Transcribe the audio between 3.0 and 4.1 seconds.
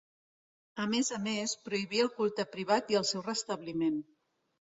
el seu restabliment.